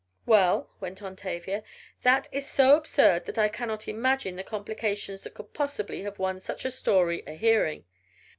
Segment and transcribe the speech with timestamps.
[0.25, 1.61] "Well," went on Tavia,
[2.01, 6.41] "that is so absurd that I cannot imagine the complications that could possibly have won
[6.41, 7.85] such a story a hearing.